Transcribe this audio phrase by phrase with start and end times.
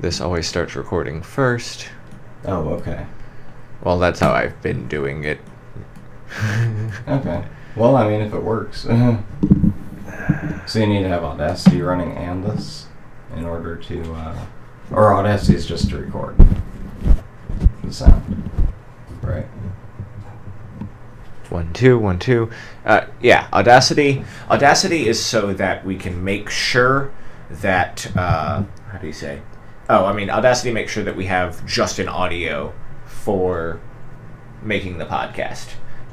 [0.00, 1.88] this always starts recording first.
[2.44, 3.06] Oh, okay.
[3.82, 5.40] Well, that's how I've been doing it.
[7.06, 7.44] Okay.
[7.76, 8.80] Well, I mean, if it works.
[10.66, 12.86] so you need to have Audacity running and this
[13.36, 14.46] in order to, uh,
[14.90, 16.36] or Audacity is just to record
[17.82, 18.50] the sound,
[19.22, 19.46] right?
[21.50, 22.50] One two one two.
[22.84, 24.24] Uh, yeah, Audacity.
[24.50, 27.12] Audacity is so that we can make sure
[27.50, 29.40] that uh, how do you say?
[29.88, 32.72] Oh, I mean Audacity makes sure that we have just an audio
[33.06, 33.80] for
[34.62, 35.68] making the podcast,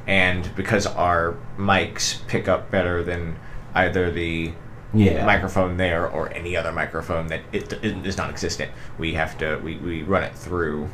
[0.06, 3.36] and because our mics pick up better than
[3.74, 4.52] either the
[4.92, 5.24] Yeah.
[5.24, 8.70] microphone there or any other microphone that it, it is non-existent.
[8.98, 10.90] We have to we, we run it through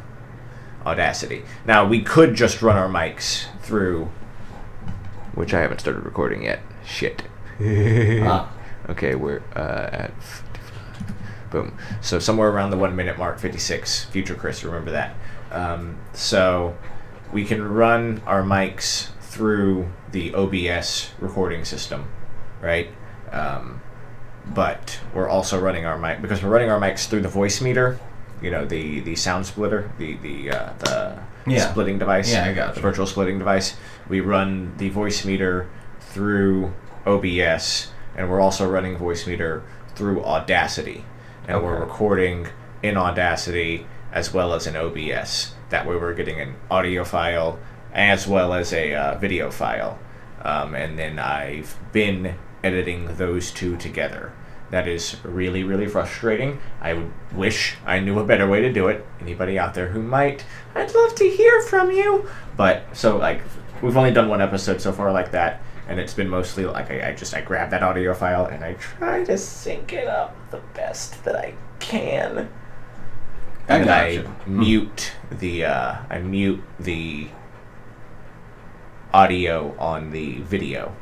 [0.87, 1.43] Audacity.
[1.67, 4.09] Now we could just run our mics through,
[5.35, 6.61] which I haven't started recording yet.
[6.87, 7.23] Shit.
[8.25, 8.53] Ah.
[8.89, 10.48] Okay, we're uh, at 55.
[11.51, 11.77] Boom.
[12.01, 14.05] So somewhere around the one minute mark, 56.
[14.07, 15.15] Future Chris, remember that.
[15.51, 16.77] Um, so
[17.33, 22.11] we can run our mics through the OBS recording system,
[22.61, 22.89] right?
[23.33, 23.81] Um,
[24.47, 27.99] but we're also running our mic because we're running our mics through the Voicemeeter.
[28.41, 31.71] You know the the sound splitter, the the uh, the Yeah.
[31.71, 32.33] splitting device.
[32.33, 33.75] Yeah, I got the virtual splitting device.
[34.09, 35.67] We run the Voicemeeter
[36.01, 36.73] through
[37.07, 39.63] OBS, and we're also running Voicemeeter
[39.95, 41.05] through Audacity,
[41.49, 42.47] and we're recording
[42.83, 45.55] in Audacity as well as in OBS.
[45.71, 47.59] That way, we're getting an audio file
[47.95, 49.99] as well as a uh, video file,
[50.43, 54.33] um, and then I've been editing those two together.
[54.71, 56.61] That is really, really frustrating.
[56.83, 59.07] I would wish I knew a better way to do it.
[59.19, 62.29] Anybody out there who might, I'd love to hear from you.
[62.59, 63.41] But so like,
[63.83, 67.09] we've only done one episode so far like that, and it's been mostly like I,
[67.11, 70.61] I just I grab that audio file and I try to sync it up the
[70.75, 72.49] best that I can.
[73.69, 74.35] I And I you.
[74.47, 77.29] mute the uh, I mute the
[79.13, 80.95] audio on the video.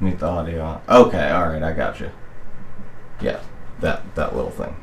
[0.00, 0.82] Mute the audio on.
[0.88, 2.10] Okay, alright, I got you.
[3.20, 3.40] Yeah,
[3.80, 4.74] that, that little thing.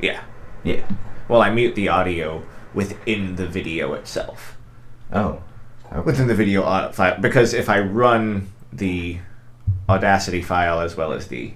[0.00, 0.22] Yeah.
[0.62, 0.86] Yeah.
[1.28, 4.56] Well, I mute the audio within the video itself.
[5.12, 5.42] Oh.
[5.92, 6.00] Okay.
[6.00, 9.18] Within the video au- file, because if I run the
[9.88, 11.52] Audacity file as well as the,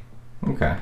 [0.47, 0.77] Okay.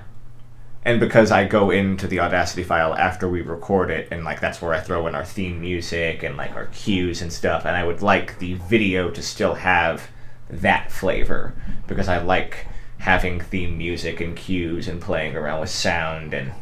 [0.85, 4.61] and because I go into the Audacity file after we record it, and like that's
[4.61, 7.85] where I throw in our theme music and like our cues and stuff, and I
[7.85, 10.09] would like the video to still have
[10.51, 11.55] that flavor
[11.87, 12.67] because I like
[12.99, 16.53] having theme music and cues and playing around with sound and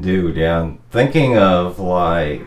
[0.00, 0.60] Dude, yeah.
[0.62, 2.46] I'm thinking of like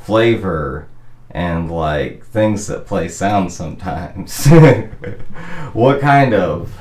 [0.00, 0.86] flavor
[1.34, 4.46] and like things that play sound sometimes.
[5.72, 6.78] what kind of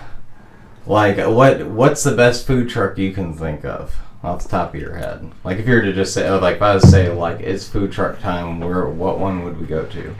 [0.85, 4.79] like what what's the best food truck you can think of off the top of
[4.79, 5.29] your head?
[5.43, 7.67] Like if you were to just say like if I was to say like it's
[7.67, 10.15] food truck time, where what one would we go to?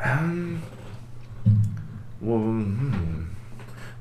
[0.00, 0.62] Um.
[2.20, 3.24] Well, hmm.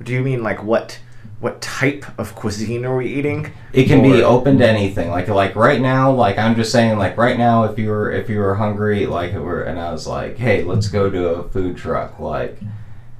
[0.04, 1.00] Do you mean like what?
[1.40, 3.52] What type of cuisine are we eating?
[3.72, 5.12] It can be open to anything.
[5.12, 8.28] Like like right now, like I'm just saying, like right now, if you were if
[8.28, 11.50] you were hungry, like it were, and I was like, hey, let's go to a
[11.50, 12.20] food truck.
[12.20, 12.58] Like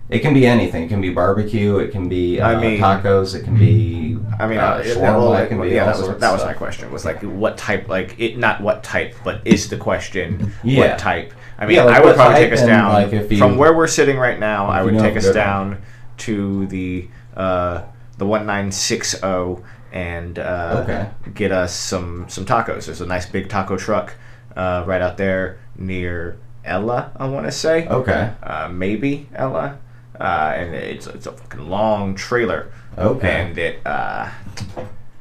[0.10, 0.84] it can be anything.
[0.84, 1.78] It can be barbecue.
[1.78, 3.36] It can be uh, I mean- tacos.
[3.36, 4.18] It can be.
[4.40, 5.44] I mean, uh, shawarma.
[5.46, 6.92] it can be yeah, that was that was my question.
[6.92, 7.88] Was like what type?
[7.88, 10.80] Like it, not what type, but is the question Yeah.
[10.80, 11.34] what type?
[11.60, 13.88] I mean, Yeah, like I would probably take us down like, you- from where we're
[13.88, 14.66] sitting right now.
[14.68, 15.82] I would take us down
[16.20, 17.84] to the uh,
[18.18, 21.10] the one nine six zero and uh, Okay.
[21.34, 22.86] get us some some tacos.
[22.86, 24.14] There's a nice big taco truck
[24.56, 27.12] uh, right out there near Ella.
[27.16, 28.32] I want to say Okay.
[28.44, 29.78] uh, maybe Ella,
[30.20, 32.72] uh, and it's it's a fucking long trailer.
[32.98, 33.30] Okay.
[33.30, 34.30] And it, uh,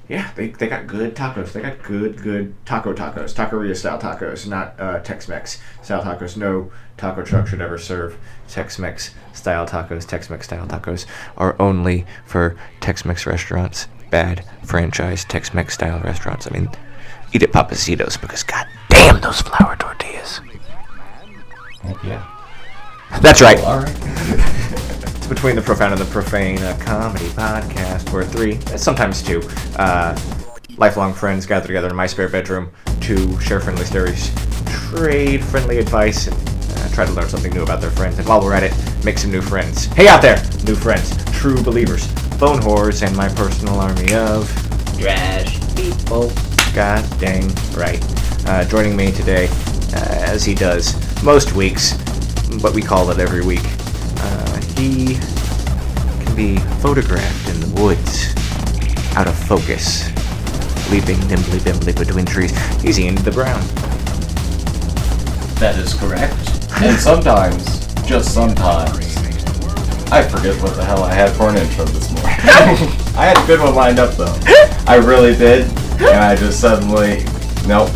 [0.08, 1.52] yeah, they, they got good tacos.
[1.52, 6.36] They got good good taco tacos, taqueria style tacos, not uh, Tex-Mex style tacos.
[6.36, 8.16] No taco truck should ever serve
[8.48, 10.06] Tex-Mex style tacos.
[10.06, 11.06] Tex-Mex style tacos
[11.36, 13.88] are only for Tex-Mex restaurants.
[14.10, 16.46] Bad franchise Tex-Mex style restaurants.
[16.46, 16.70] I mean,
[17.32, 20.40] eat at Pappasito's because god damn those flour tortillas.
[22.04, 22.24] Yeah.
[23.20, 23.58] That's right.
[23.60, 24.62] All right.
[25.26, 29.42] It's between the profound and the profane, a comedy podcast where three, sometimes two,
[29.74, 30.16] uh,
[30.76, 32.70] lifelong friends gather together in my spare bedroom
[33.00, 34.30] to share friendly stories,
[34.68, 36.36] trade friendly advice, and
[36.78, 38.20] uh, try to learn something new about their friends.
[38.20, 38.72] And while we're at it,
[39.04, 39.86] make some new friends.
[39.86, 42.06] Hey out there, new friends, true believers,
[42.38, 44.48] bone whores, and my personal army of
[44.96, 46.30] trash people.
[46.72, 48.00] God dang right.
[48.46, 49.48] Uh, joining me today,
[49.92, 50.94] uh, as he does
[51.24, 51.94] most weeks,
[52.62, 53.66] but we call it every week.
[54.76, 55.14] He
[56.24, 58.34] can be photographed in the woods,
[59.16, 60.08] out of focus,
[60.90, 62.56] leaping nimbly bimbly between trees.
[62.82, 63.62] He's into the ground.
[65.58, 66.34] That is correct.
[66.82, 69.16] And sometimes, just sometimes,
[70.12, 72.36] I forget what the hell I had for an intro this morning.
[73.16, 74.36] I had a good one lined up though.
[74.86, 75.62] I really did,
[76.00, 77.24] and I just suddenly,
[77.66, 77.88] nope,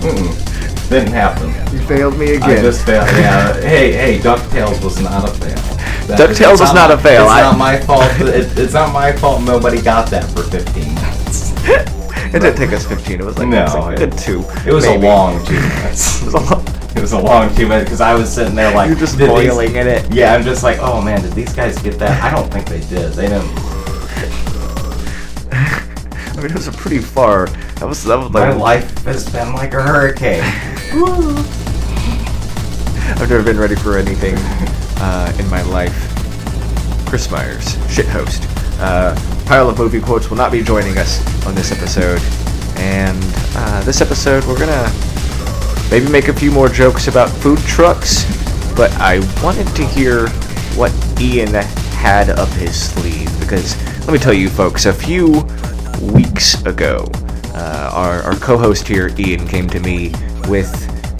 [0.00, 0.88] Mm-mm.
[0.88, 1.48] didn't happen.
[1.74, 2.58] You failed me again.
[2.58, 3.06] I just failed.
[3.08, 3.52] Yeah.
[3.60, 5.75] Hey, hey, Ducktales was not a fail.
[6.06, 7.22] That- DuckTales was not a fail.
[7.24, 8.04] It's I- not my fault.
[8.20, 9.42] It, it's not my fault.
[9.42, 11.52] Nobody got that for 15 minutes.
[12.26, 13.20] It didn't take us 15.
[13.20, 14.40] It was like, No, it was like it- two.
[14.66, 15.06] It was maybe.
[15.06, 16.20] a long two minutes.
[16.22, 16.66] It was a long.
[16.96, 19.30] It was a long two minutes because I was sitting there like You're just did
[19.30, 20.12] these- boiling in it.
[20.12, 22.20] Yeah, I'm just like, oh man, did these guys get that?
[22.22, 23.12] I don't think they did.
[23.12, 23.48] They didn't.
[25.52, 27.46] I mean, it was a pretty far.
[27.78, 30.42] That was that was like My life has been like a hurricane.
[33.18, 34.34] I've never been ready for anything
[34.98, 35.94] uh, in my life.
[37.06, 38.42] Chris Myers, shit host.
[38.80, 39.14] Uh,
[39.46, 42.20] Pile of movie quotes will not be joining us on this episode,
[42.78, 43.18] and
[43.56, 44.92] uh, this episode we're gonna
[45.90, 48.24] maybe make a few more jokes about food trucks.
[48.74, 50.28] But I wanted to hear
[50.76, 53.76] what Ian had up his sleeve because
[54.06, 55.46] let me tell you, folks, a few
[56.12, 57.08] weeks ago,
[57.54, 60.12] uh, our, our co-host here, Ian, came to me
[60.48, 60.70] with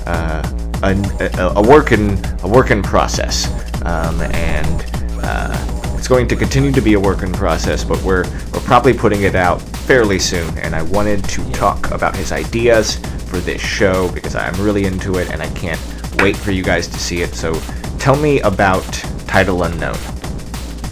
[0.06, 0.43] uh,
[0.82, 0.93] a,
[1.38, 3.46] a, a work in a work in process,
[3.87, 4.85] um, and
[5.23, 7.85] uh, it's going to continue to be a work in process.
[7.85, 12.17] But we're we're probably putting it out fairly soon, and I wanted to talk about
[12.17, 12.97] his ideas
[13.29, 15.81] for this show because I'm really into it, and I can't
[16.19, 17.35] wait for you guys to see it.
[17.35, 17.55] So,
[17.99, 18.85] tell me about
[19.27, 19.97] Title Unknown.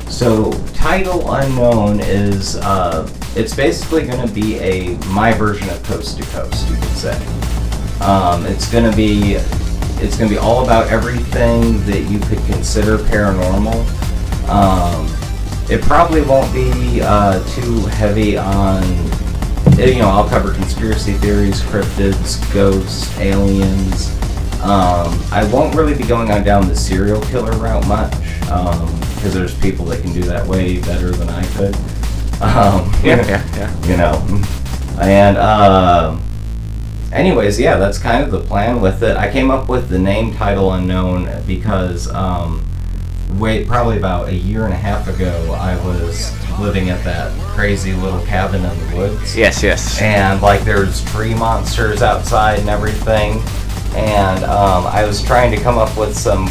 [0.08, 6.18] So, title unknown is uh, it's basically going to be a my version of Coast
[6.18, 7.26] to Coast, you could say.
[8.00, 9.38] Um, it's going to be
[10.04, 13.74] it's going to be all about everything that you could consider paranormal.
[14.48, 15.06] Um,
[15.70, 18.82] it probably won't be uh, too heavy on
[19.78, 24.10] eh, you know I'll cover conspiracy theories, cryptids, ghosts, aliens.
[24.60, 28.12] Um, I won't really be going on down the serial killer route much
[29.16, 31.74] because there's people that can do that way better than I could.
[32.42, 33.86] Um, Yeah, yeah, yeah.
[33.86, 34.44] you know.
[35.00, 36.18] And uh,
[37.14, 39.16] anyways, yeah, that's kind of the plan with it.
[39.16, 42.62] I came up with the name title unknown because um,
[43.38, 47.92] wait, probably about a year and a half ago, I was living at that crazy
[47.94, 50.00] little cabin in the woods Yes, yes.
[50.00, 53.42] and like there's tree monsters outside and everything
[53.96, 56.46] and um, i was trying to come up with some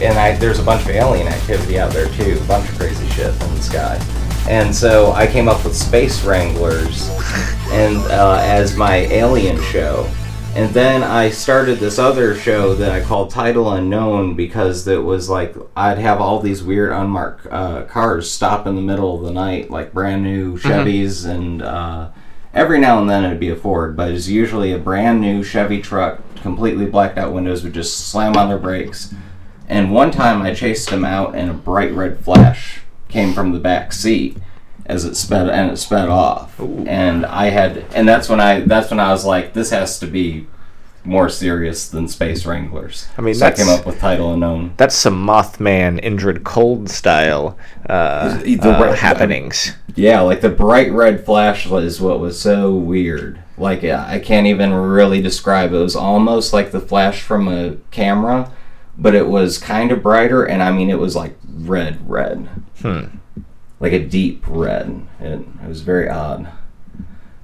[0.00, 3.04] and I, there's a bunch of alien activity out there too a bunch of crazy
[3.08, 3.96] shit in the sky
[4.48, 7.08] and so i came up with space wranglers
[7.70, 10.10] and uh, as my alien show.
[10.54, 15.28] And then I started this other show that I called Title Unknown because it was
[15.28, 19.30] like I'd have all these weird unmarked uh, cars stop in the middle of the
[19.30, 22.08] night, like brand new Chevys, and uh,
[22.54, 25.82] every now and then it'd be a Ford, but it's usually a brand new Chevy
[25.82, 29.14] truck, completely blacked out windows, would just slam on their brakes.
[29.68, 33.58] And one time I chased them out, in a bright red flash came from the
[33.58, 34.36] back seat
[34.86, 36.58] as it sped and it sped off.
[36.60, 40.06] And I had, and that's when I that's when I was like, this has to
[40.06, 40.46] be
[41.04, 43.08] more serious than Space Wranglers.
[43.16, 44.74] I mean, so I came up with title unknown.
[44.76, 47.56] That's some Mothman, Indrid Cold style
[47.88, 49.72] uh, The- uh, the- happenings.
[49.94, 53.38] Yeah, like the bright red flash is what was so weird.
[53.56, 55.72] Like yeah, I can't even really describe.
[55.72, 58.52] It was almost like the flash from a camera,
[58.96, 61.36] but it was kind of brighter, and I mean it was like
[61.66, 62.48] red, red,
[62.82, 63.04] Hmm.
[63.80, 65.02] like a deep red.
[65.20, 66.48] And it was very odd.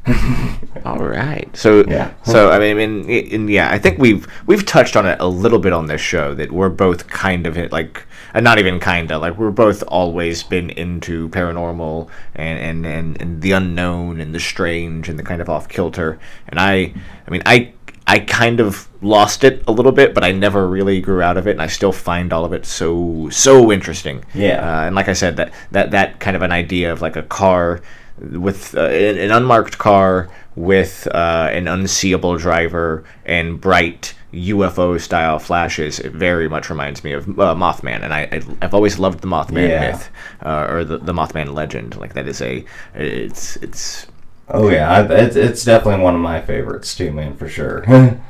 [0.85, 1.49] All right.
[1.57, 2.13] So Yeah.
[2.25, 5.59] So I mean, in, in, yeah, I think we've we've touched on it a little
[5.59, 8.03] bit on this show that we're both kind of like,
[8.35, 13.21] uh, not even kind of like we're both always been into paranormal and, and and
[13.23, 16.19] and the unknown and the strange and the kind of off kilter.
[16.49, 16.93] And I,
[17.27, 17.74] I mean, I.
[18.07, 21.47] I kind of lost it a little bit, but I never really grew out of
[21.47, 24.25] it, and I still find all of it so so interesting.
[24.35, 24.61] Yeah.
[24.83, 27.23] Uh, and like I said, that that that kind of an idea of like a
[27.23, 27.81] car
[28.21, 35.39] with uh, an an unmarked car with uh, an unseeable driver and bright UFO style
[35.39, 35.99] flashes.
[35.99, 39.29] It very much reminds me of uh, Mothman, and I, I I've always loved the
[39.29, 39.81] Mothman Yeah.
[39.93, 40.11] myth
[40.45, 41.97] uh, or the, the Mothman legend.
[41.97, 44.07] Like that is a it's it's
[44.49, 47.85] Oh yeah, I, it's, it's definitely one of my favorites too, man, for sure.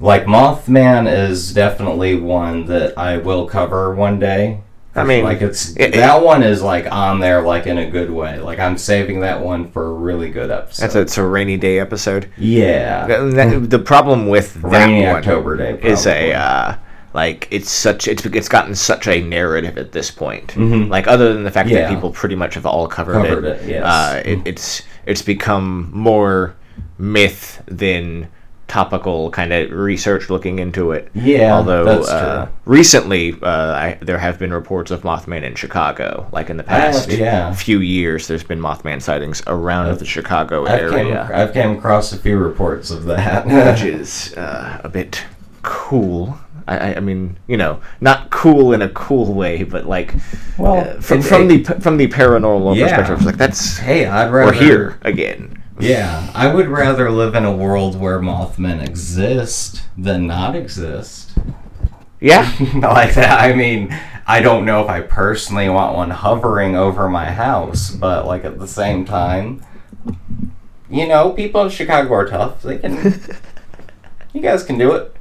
[0.00, 4.60] like Mothman is definitely one that I will cover one day.
[4.94, 8.10] I mean, like it's it- that one is like on there like in a good
[8.10, 8.38] way.
[8.38, 10.82] Like I'm saving that one for a really good episode.
[10.82, 12.28] that's a, it's a rainy day episode.
[12.36, 13.06] yeah.
[13.06, 16.76] That- that- the problem with that Rainy one October day, is a uh,
[17.14, 20.48] like it's such it's it's gotten such a narrative at this point.
[20.48, 20.90] Mhm.
[20.90, 21.82] Like other than the fact Yeah.
[21.82, 23.84] that people pretty much have all covered, Covered it, it, yes.
[23.84, 26.54] uh, it, it's it's become more
[26.98, 28.28] myth than
[28.72, 31.10] topical kind of research looking into it.
[31.12, 36.26] Yeah, Although uh, recently uh, I, there have been reports of Mothman in Chicago.
[36.32, 37.52] Like in the past yeah.
[37.52, 42.14] few years, there's been Mothman sightings around the Chicago I've came, area, I've came across
[42.14, 43.44] a few reports of that.
[43.46, 45.22] which is uh, a bit
[45.60, 46.38] cool.
[46.68, 50.14] I, I- mean, you know, not cool in a cool way, but like
[50.58, 52.86] Well, uh, from, it- from it- the from the paranormal Yeah.
[52.96, 55.58] perspective, like that's hey, I'd rather we're here again.
[55.80, 61.32] Yeah, I would rather live in a world where Mothmen exist than not exist.
[62.20, 63.40] Yeah, like that.
[63.40, 63.92] I mean,
[64.26, 68.60] I don't know if I personally want one hovering over my house, but like at
[68.60, 69.64] the same time,
[70.88, 72.62] you know, people in Chicago are tough.
[72.62, 73.20] They can.
[74.32, 75.11] you guys can do it.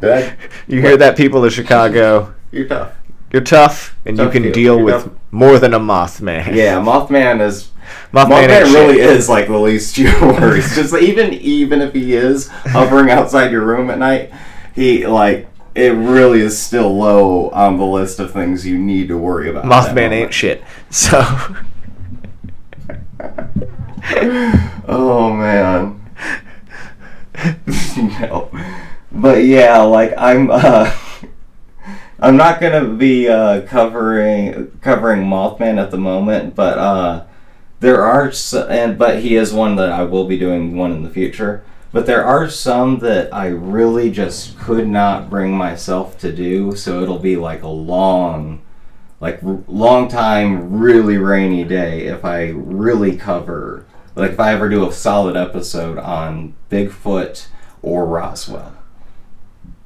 [0.00, 0.34] Good.
[0.68, 2.34] you hear that, people of Chicago?
[2.50, 2.94] You're tough.
[3.32, 5.12] You're tough, and Tough you can deal You're with tough.
[5.30, 6.52] more than a Mothman.
[6.54, 7.70] Yeah, Mothman is
[8.12, 9.10] Mothman, Mothman really shit.
[9.10, 10.74] is like the least you worries.
[10.74, 14.32] Just even even if he is hovering outside your room at night,
[14.74, 19.16] he like it really is still low on the list of things you need to
[19.16, 19.64] worry about.
[19.64, 20.64] Mothman ain't shit.
[20.90, 21.20] So
[24.88, 26.00] Oh man.
[27.96, 28.50] no.
[29.12, 30.92] But yeah, like I'm uh
[32.20, 37.24] I'm not gonna be uh covering covering Mothman at the moment, but uh
[37.80, 41.02] there are s and but he is one that I will be doing one in
[41.02, 41.64] the future.
[41.92, 47.02] But there are some that I really just could not bring myself to do, so
[47.02, 48.62] it'll be like a long
[49.20, 54.88] like long time really rainy day if I really cover like if I ever do
[54.88, 57.46] a solid episode on Bigfoot
[57.82, 58.79] or Roswell.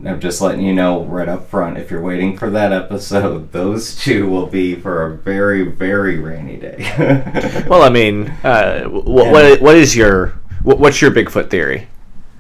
[0.04, 3.52] And I'm just letting you know right up front if you're waiting for that episode,
[3.52, 7.64] those two will be for a very very rainy day.
[7.68, 10.28] Well, I mean, uh, wh- what what is your
[10.62, 11.88] wh- what's your Bigfoot theory?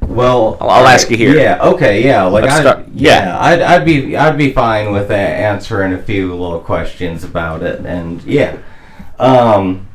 [0.02, 1.34] Well, I'll- I'll ask you here.
[1.34, 1.58] Yeah.
[1.62, 2.04] Okay.
[2.04, 2.24] Yeah.
[2.24, 3.38] Like I, yeah, yeah.
[3.40, 7.80] I'd, I'd be I'd be fine with uh, answering a few little questions about it,
[7.86, 8.58] and yeah.
[9.18, 9.88] Um.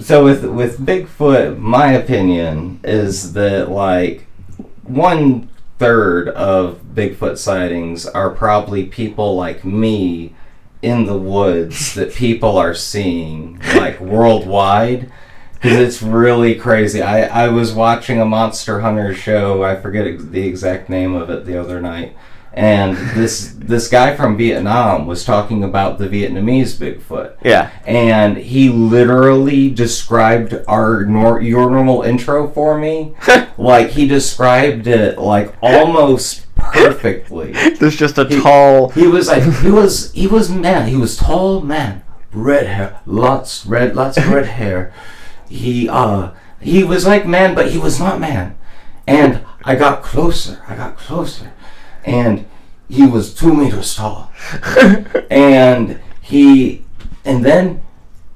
[0.00, 4.26] So with with Bigfoot, my opinion is that like
[4.82, 5.48] one
[5.84, 10.34] third of Bigfoot sightings are probably people like me
[10.80, 15.12] in the woods that people are seeing like worldwide
[15.52, 17.02] because it's really crazy.
[17.02, 19.62] I, I was watching a Monster Hunter show.
[19.62, 22.16] I forget the exact name of it the other night,
[22.54, 28.68] and this this guy from Vietnam was talking about the Vietnamese Bigfoot, Yeah, and he
[28.68, 33.14] literally described our nor- your normal intro for me,
[33.58, 37.52] like he described it like almost perfectly.
[37.80, 38.90] there's just a tall.
[38.90, 40.88] He was like he was he was man.
[40.88, 44.92] He was tall man, red hair, lots red, lots of red hair.
[45.48, 46.30] He uh
[46.60, 48.56] he was like man, but he was not man.
[49.06, 50.62] And I got closer.
[50.68, 51.52] I got closer,
[52.04, 52.46] and
[52.88, 54.30] he was two meters tall.
[55.30, 56.84] and he
[57.24, 57.82] and then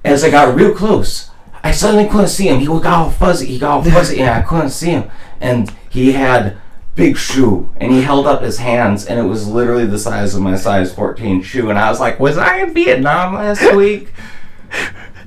[0.05, 1.31] as I got real close,
[1.63, 2.61] I suddenly couldn't see him.
[2.61, 3.47] He got all fuzzy.
[3.47, 5.11] He got all fuzzy, and I couldn't see him.
[5.41, 6.57] And he had
[6.95, 10.43] big shoe, and he held up his hands, and it was literally the size of
[10.43, 11.71] my size 14 shoe.
[11.71, 14.13] And I was like, "Was I in Vietnam last week?"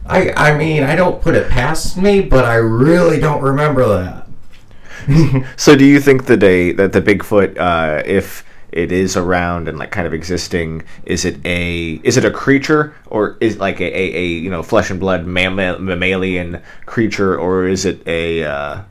[0.06, 4.21] I I mean, I don't put it past me, but I really don't remember that.
[5.58, 9.78] So, do you think that a that the Bigfoot, uh, if it is around and
[9.78, 13.86] like kind of existing, is it a is it a creature or is like a,
[13.86, 18.82] a, a you know flesh and blood mammal, mammalian creature or is it a uh,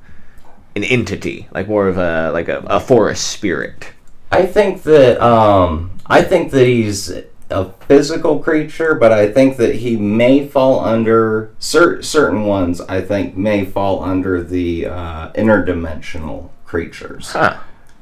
[0.76, 3.92] an entity like more of a like a, a forest spirit?
[4.30, 7.12] I think that um, I think that he's
[7.50, 12.80] a physical creature, but I think that he may fall under cer- certain ones.
[12.82, 17.56] I think may fall under the uh, interdimensional creatures, Huh.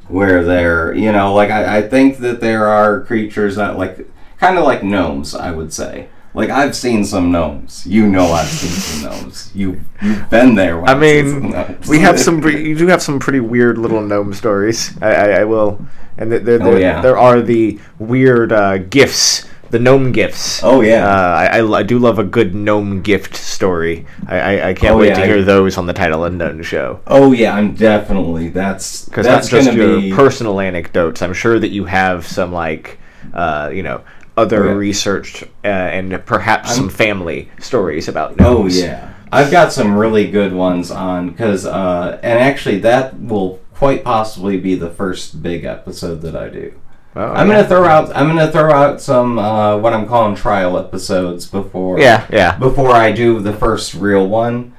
[0.08, 4.06] where they're you know like I, I think that there are creatures that like
[4.38, 5.34] kind of like gnomes.
[5.34, 6.08] I would say.
[6.38, 7.86] Like I've seen some gnomes.
[7.86, 9.50] You know I've seen some gnomes.
[9.54, 10.78] You you've been there.
[10.78, 12.40] When I I've mean, we have some.
[12.42, 14.96] pre- You do have some pretty weird little gnome stories.
[15.02, 15.84] I, I, I will,
[16.16, 17.00] and there, there, Oh, yeah.
[17.00, 20.62] there are the weird uh, gifts, the gnome gifts.
[20.62, 21.06] Oh, yeah.
[21.06, 24.06] Uh, I, I, I do love a good gnome gift story.
[24.26, 27.00] I, I, I can't Oh, wait yeah, to hear those on the Title Unknown show.
[27.06, 31.20] Oh yeah, I'm definitely that's Because not that's just your be personal anecdotes.
[31.22, 32.98] I'm sure that you have some like,
[33.34, 34.02] uh, you know,
[34.38, 40.30] other researched uh, and perhaps some family stories about Oh yeah, I've got some really
[40.30, 45.64] good ones on because, uh, and actually that will quite possibly be the first big
[45.64, 46.74] episode that I do.
[47.16, 47.56] Oh, I'm yeah.
[47.56, 52.00] gonna throw out I'm gonna throw out some uh, what I'm calling trial episodes before
[52.00, 52.56] Yeah, yeah.
[52.58, 54.74] before I do the first real one.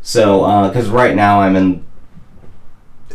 [0.00, 1.85] So, because right now I'm in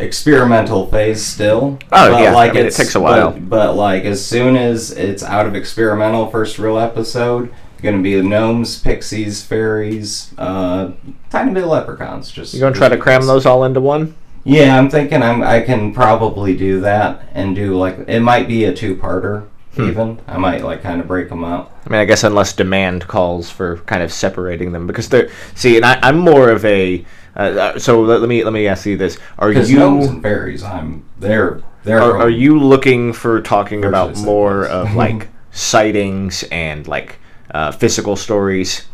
[0.02, 1.78] experimental phase still.
[1.92, 3.32] Oh, but, yeah, like I mean, it takes a while.
[3.32, 8.04] But, but, like as soon as it's out of experimental, first real episode, going to
[8.04, 10.92] be the gnomes, pixies, fairies, uh,
[11.30, 12.32] tiny bit of leprechauns.
[12.32, 14.16] Just You gonna try to cram those all into one?
[14.44, 18.66] Yeah, I'm thinking I'm I can probably do that and do like it might be
[18.66, 19.88] a two-parter Hmm.
[19.88, 20.20] even.
[20.28, 21.80] I might like kind of break them up.
[21.86, 25.78] I mean, I guess unless demand calls for kind of separating them, because they're see,
[25.78, 27.06] and I, I'm more of a.
[27.36, 30.22] Uh, uh, so let, let me let me ask you this: Are you gnomes and
[30.22, 36.44] fairies, I'm they're they're are, are you looking for talking about more of like sightings
[36.52, 37.20] and like
[37.52, 38.86] uh, physical stories?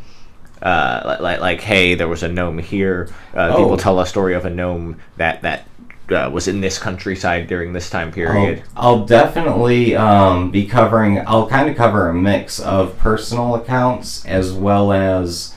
[0.61, 3.09] Uh, like, like, like, hey, there was a gnome here.
[3.35, 3.57] Uh, Oh.
[3.57, 5.67] People tell a story of a gnome that that
[6.09, 8.63] uh, was in this countryside during this time period.
[8.75, 11.19] I'll, I'll definitely um, be covering.
[11.27, 15.53] I'll kind of cover a mix of personal accounts as well as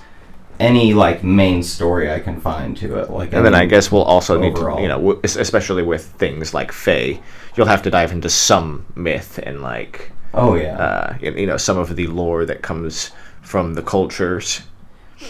[0.61, 3.11] any like main story I can find to it.
[3.11, 4.81] Like, And then I guess we'll also need to, overall.
[4.81, 7.21] you know, w- especially with things like Fae,
[7.57, 11.79] you'll have to dive into some myth and like, Oh yeah, uh, you know, some
[11.79, 13.11] of the lore that comes
[13.43, 14.61] from the cultures.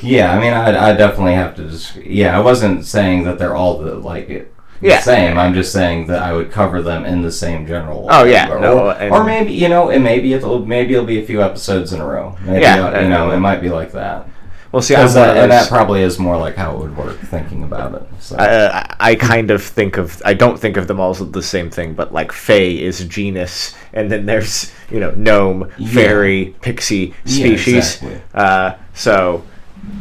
[0.03, 0.33] yeah.
[0.37, 1.69] I mean, I, I definitely have to.
[1.69, 4.53] Just, yeah, I wasn't saying that they're all the like it.
[4.81, 5.01] the Yeah.
[5.01, 5.39] same.
[5.39, 8.07] I'm just saying that I would cover them in the same general.
[8.11, 11.21] Oh, yeah, or, no, and- or maybe you know, it maybe it'll maybe it'll be
[11.23, 12.37] a few episodes in a row.
[12.45, 14.29] Maybe, Yeah, you know, it might be like that.
[14.73, 17.19] Well, see, that, and that probably is more like how it would work.
[17.19, 18.03] Thinking about it.
[18.21, 18.37] So.
[18.37, 21.71] uh, I kind of think of I don't think of them all as the same
[21.71, 25.89] thing, but like Fae is genus, and then there's you know gnome, Yeah.
[25.93, 27.77] fairy, pixie Yeah, species.
[27.97, 28.21] exactly.
[28.35, 29.43] uh, so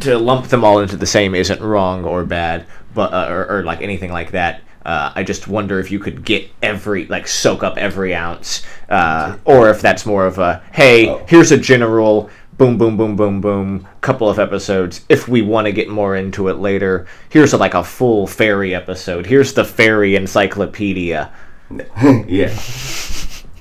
[0.02, 3.64] to lump them all into the same isn't wrong or bad, but uh, or, or
[3.64, 4.62] like anything like that.
[4.86, 9.36] Uh, I just wonder if you could get every like soak up every ounce, uh,
[9.46, 11.22] or if that's more of a hey, Oh.
[11.28, 15.02] here's a general boom, boom, boom, boom, boom, couple of episodes.
[15.08, 18.76] If we want to get more into it later, here's a, like a full fairy
[18.76, 19.26] episode.
[19.26, 21.32] Here's the fairy encyclopedia.
[22.28, 22.56] yeah.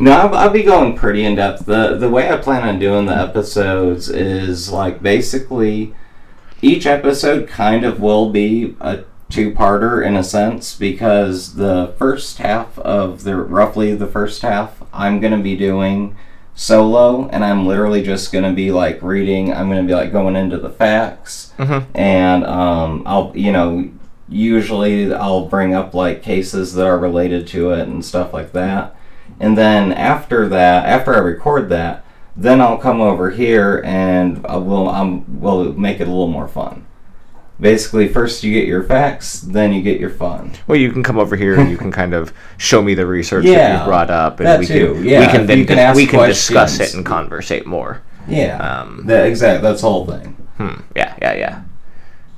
[0.01, 1.65] No, I'll, I'll be going pretty in depth.
[1.65, 5.95] the The way I plan on doing the episodes is like basically
[6.61, 12.39] each episode kind of will be a two parter in a sense because the first
[12.39, 16.17] half of the roughly the first half I'm gonna be doing
[16.59, 19.55] solo and I'm literally just gonna be like reading.
[19.55, 21.89] I'm gonna be like going into the facts mm-hmm.
[21.97, 23.89] and um, I'll you know
[24.29, 28.97] usually I'll bring up like cases that are related to it and stuff like that.
[29.39, 32.05] And then after that, after I record that,
[32.37, 36.11] then I'll come over here and uh, I will I'm um, will make it a
[36.11, 36.88] little more fun.
[37.61, 40.53] Basically, first you get your facts, then you get your fun.
[40.69, 43.45] Well, you can come over here and you can kind of show me the research
[43.47, 44.95] that you brought up, and we too.
[44.95, 48.03] can Yeah, we can then can we can discuss it and conversate more.
[48.29, 49.63] Yeah, Um, that exact.
[49.63, 50.37] That's the whole thing.
[50.59, 50.83] Hmm.
[50.95, 51.63] Yeah, yeah, yeah.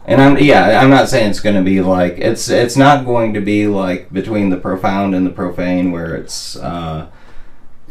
[0.07, 3.35] And I'm yeah, I'm not saying it's going to be like it's it's not going
[3.35, 7.09] to be like between the profound and the profane where it's uh,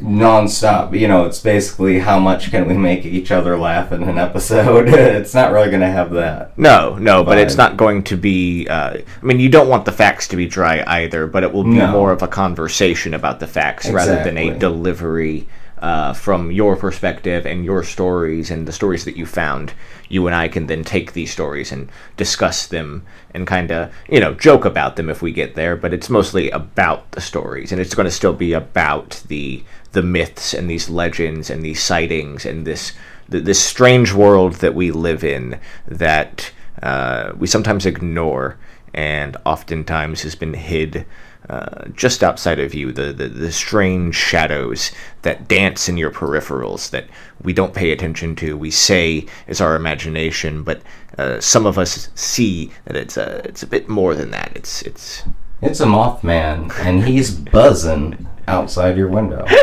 [0.02, 0.98] nonstop.
[0.98, 4.90] You know, it's basically how much can we make each other laugh in an episode.
[4.90, 6.58] it's not really going to have that.
[6.58, 8.68] No, no, but it's not going to be.
[8.68, 11.64] Uh, I mean, you don't want the facts to be dry either, but it will
[11.64, 11.92] be No.
[11.92, 15.48] more of a conversation about the facts rather than a delivery
[15.80, 19.74] uh, from your perspective and your stories and the stories that you found.
[20.10, 24.20] You and I can then take these stories and discuss them and kind of, you
[24.20, 25.76] know, joke about them if we get there.
[25.76, 30.04] But it's mostly about the stories, and it's going to still be about the the
[30.04, 32.94] myths and these legends and these sightings and this
[33.32, 36.52] th- this strange world that we live in that
[36.84, 38.58] uh, we sometimes ignore
[38.94, 41.06] and oftentimes has been hid
[41.48, 42.92] uh, just outside of you.
[42.92, 47.06] The, the the strange shadows that dance in your peripherals that
[47.42, 48.58] we don't pay attention to.
[48.58, 50.82] We say is our imagination, but
[51.18, 54.52] uh, some of us see that it's a it's a bit more than that.
[54.56, 55.24] It's it's
[55.62, 59.46] It's a Mothman, and he's buzzing outside your window.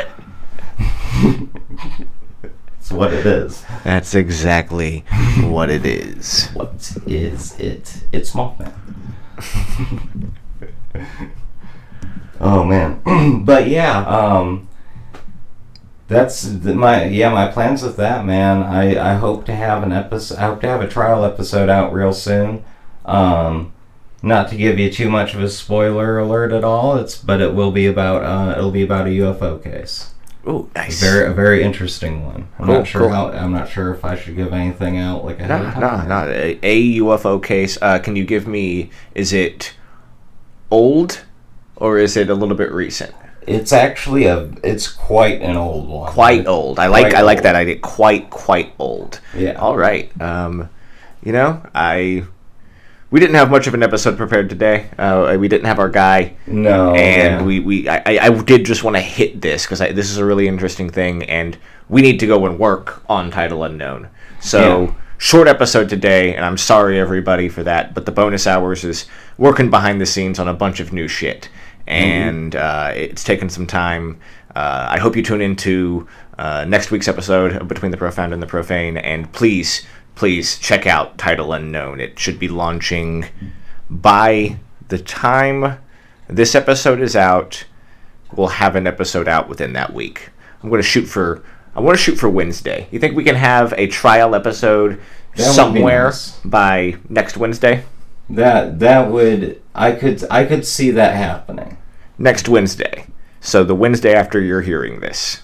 [2.42, 3.64] That's what it is.
[3.82, 5.00] that's exactly
[5.40, 6.48] what it is.
[6.54, 8.04] What is it?
[8.12, 8.72] It's Mothman.
[12.40, 14.68] oh man, but yeah, um,
[16.08, 18.62] that's the, my yeah my plans with that man.
[18.62, 20.38] I I hope to have an episode.
[20.38, 22.64] I hope to have a trial episode out real soon.
[23.04, 23.72] Um,
[24.22, 26.96] not to give you too much of a spoiler alert at all.
[26.96, 30.12] It's but it will be about uh, it'll be about a UFO case.
[30.48, 31.00] Oh, nice.
[31.00, 32.46] Very a very interesting one.
[32.60, 33.10] I'm Cool, not sure cool.
[33.10, 33.28] how.
[33.32, 36.08] I'm not sure if I should give anything out like ahead no, time.
[36.08, 36.28] no.
[36.28, 37.76] A, a UFO case.
[37.82, 38.90] Uh, can you give me?
[39.16, 39.74] Is it
[40.70, 41.24] old,
[41.76, 43.14] or is it a little bit recent?
[43.46, 44.50] It's actually a.
[44.64, 46.10] It's quite an old one.
[46.12, 46.78] Quite old.
[46.78, 47.14] I like.
[47.14, 47.44] I like old.
[47.44, 47.78] that idea.
[47.78, 49.20] Quite, quite old.
[49.36, 49.52] Yeah.
[49.52, 50.10] All right.
[50.20, 50.68] Um,
[51.22, 52.24] you know, I
[53.10, 54.88] we didn't have much of an episode prepared today.
[54.98, 56.94] Uh, we didn't have our guy, No.
[56.94, 57.42] and yeah.
[57.42, 60.48] we we I, I did just want to hit this because this is a really
[60.48, 61.56] interesting thing, and
[61.88, 64.08] we need to go and work on Title Unknown.
[64.40, 64.94] So.
[65.18, 69.06] Short episode today, and I'm sorry everybody for that, but the bonus hours is
[69.38, 71.48] working behind the scenes on a bunch of new shit,
[71.86, 74.20] and uh, it's taken some time.
[74.54, 76.06] Uh, I hope you tune into
[76.38, 80.86] uh, next week's episode of Between the Profound and the Profane, and please, please check
[80.86, 82.00] out Title Unknown.
[82.00, 83.26] It should be launching
[83.88, 85.78] by the time
[86.28, 87.64] this episode is out.
[88.34, 90.30] We'll have an episode out within that week.
[90.62, 91.42] I'm going to shoot for.
[91.76, 92.88] I want to shoot for Wednesday.
[92.90, 95.00] You think we can have a trial episode
[95.36, 96.38] That somewhere nice.
[96.44, 97.84] by next Wednesday?
[98.28, 101.76] that that would I could I could see that happening.
[102.18, 103.06] Next Wednesday.
[103.40, 105.42] So the Wednesday after you're hearing this.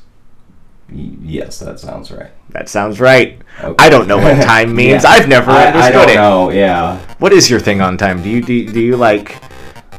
[0.91, 2.31] Y- yes, that sounds right.
[2.49, 3.39] That sounds right.
[3.63, 3.75] Okay.
[3.79, 5.05] I don't know what time means.
[5.05, 5.11] Yeah.
[5.11, 6.15] I've never I, understood I don't it.
[6.15, 6.51] know.
[6.51, 6.99] Yeah.
[7.19, 8.21] What is your thing on time?
[8.23, 9.37] Do you do, do you like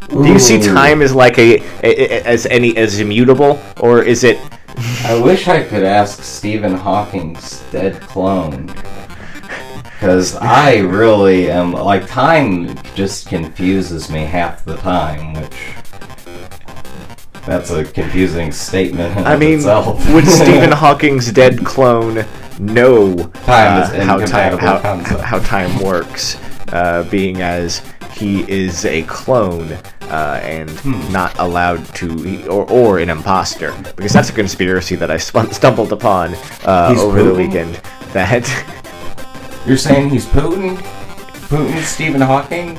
[0.10, 4.38] do you see time as like a, a- as any as immutable or is it
[5.06, 8.68] I wish I could ask Stephen Hawking's dead clone.
[9.84, 11.74] Because I really am.
[11.74, 15.74] Like, time just confuses me half the time, which.
[17.46, 19.16] That's a confusing statement.
[19.18, 20.10] I mean, itself.
[20.12, 22.26] would Stephen Hawking's dead clone
[22.60, 24.78] know Time is uh, how time how,
[25.22, 26.38] how time works,
[26.72, 27.82] uh, being as
[28.13, 29.78] he is a clone
[30.10, 31.12] uh, and Hmm.
[31.12, 35.92] not allowed to, or or an imposter, because that's a conspiracy that I spun, stumbled
[35.92, 36.36] upon
[36.66, 37.80] uh, over the weekend.
[38.13, 38.46] That
[39.66, 40.78] You're saying he's Putin?
[41.48, 42.76] Putin Stephen Hawking?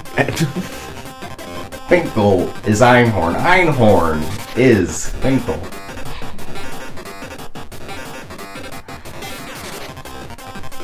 [1.89, 3.35] Finkel is Einhorn.
[3.37, 4.21] Einhorn
[4.57, 5.59] is Finkel.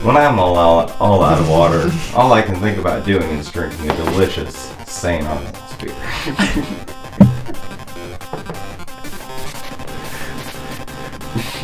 [0.02, 3.50] When I'm all out, all out of water, all I can think about doing is
[3.50, 5.22] drinking a delicious St.
[5.26, 7.00] Arnold's beer.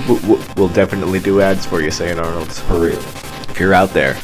[0.07, 2.61] w- w- we'll definitely do ads for you, Saint Arnold's.
[2.61, 2.99] For real.
[3.51, 4.17] If you're out there,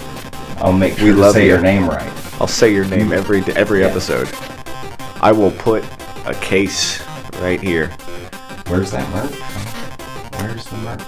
[0.59, 1.49] I'll make sure We to love say you.
[1.51, 2.11] your name right.
[2.41, 3.87] I'll say your name every every Yeah.
[3.89, 4.29] episode.
[5.21, 5.85] I will put
[6.27, 7.03] a case
[7.41, 7.89] right here.
[8.69, 9.35] Where's that merch?
[10.41, 11.03] Where's the merch?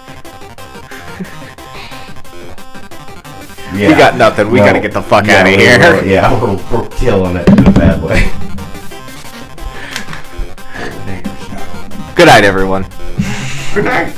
[3.74, 4.50] We got nothing.
[4.50, 5.78] We gotta get the fuck yeah, outta we- here.
[5.80, 8.30] we're- yeah, we're, we're killing it in a bad way.
[12.24, 12.84] Good night, everyone.
[13.74, 14.14] Good night.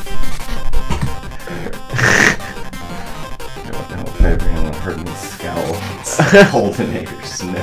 [3.65, 5.75] don't know if everyone heard me scowl.
[6.53, 7.63] Holdenators, no.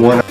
[0.00, 0.27] One.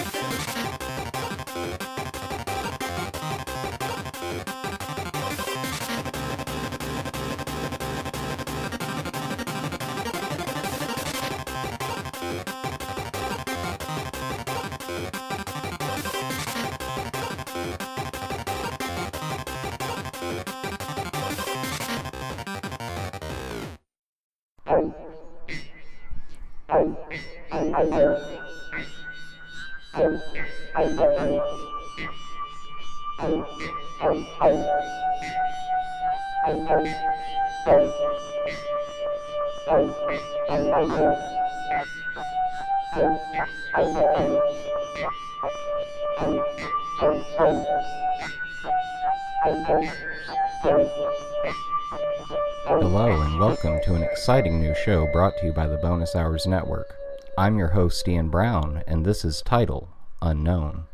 [52.65, 56.47] Hello, and welcome to an exciting new show brought to you by the Bonus Hours
[56.47, 56.95] Network.
[57.37, 59.89] I'm your host, Ian Brown, and this is Title
[60.21, 60.85] Unknown.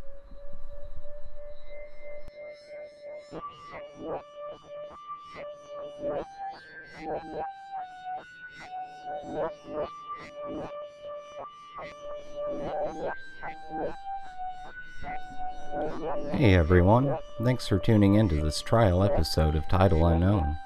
[16.31, 20.57] Hey everyone, thanks for tuning in to this trial episode of Title Unknown.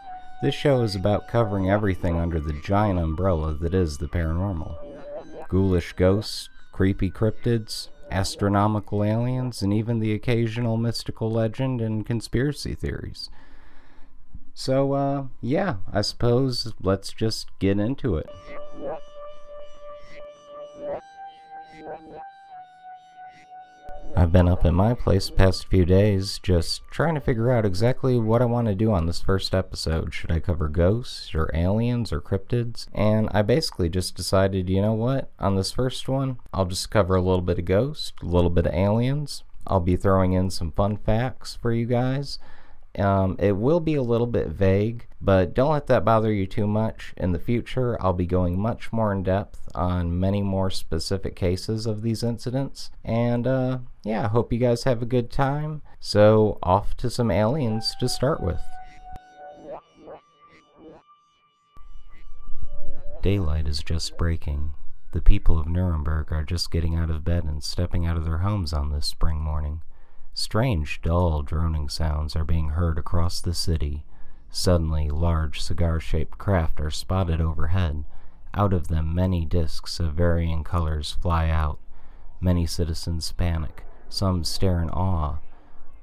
[0.42, 4.76] This show is about covering everything under the giant umbrella that is the paranormal
[5.48, 13.30] ghoulish ghosts, creepy cryptids, astronomical aliens, and even the occasional mystical legend and conspiracy theories.
[14.54, 18.30] So, uh, yeah, I suppose let's just get into it.
[24.18, 28.18] I've been up at my place past few days just trying to figure out exactly
[28.18, 30.12] what I want to do on this first episode.
[30.12, 32.88] Should I cover ghosts or aliens or cryptids?
[32.96, 35.30] And I basically just decided, you know what?
[35.38, 38.66] On this first one, I'll just cover a little bit of ghosts, a little bit
[38.66, 39.44] of aliens.
[39.68, 42.40] I'll be throwing in some fun facts for you guys.
[42.98, 46.66] Um, it will be a little bit vague, but don't let that bother you too
[46.66, 47.14] much.
[47.16, 51.86] In the future, I'll be going much more in depth on many more specific cases
[51.86, 52.90] of these incidents.
[53.04, 55.84] And uh, yeah, I hope you guys have a good time.
[56.00, 58.62] So, off to some aliens to start with.
[63.22, 64.72] Daylight is just breaking.
[65.12, 68.40] The people of Nuremberg are just getting out of bed and stepping out of their
[68.40, 69.82] homes on this spring morning.
[70.40, 74.06] Strange, dull, droning sounds are being heard across the city.
[74.52, 78.04] Suddenly, large cigar shaped craft are spotted overhead.
[78.54, 81.80] Out of them, many disks of varying colors fly out.
[82.40, 83.84] Many citizens panic.
[84.10, 85.40] Some stare in awe.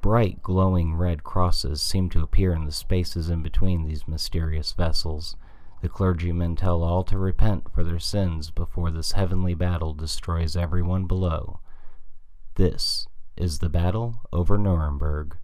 [0.01, 5.37] Bright, glowing red crosses seem to appear in the spaces in between these mysterious vessels.
[5.81, 11.05] The clergymen tell all to repent for their sins before this heavenly battle destroys everyone
[11.05, 11.61] below.
[12.57, 15.37] This is the battle over Nuremberg.